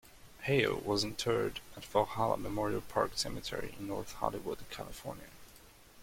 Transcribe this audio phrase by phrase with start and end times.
[0.45, 5.29] Hale was interred at Valhalla Memorial Park Cemetery in North Hollywood, California.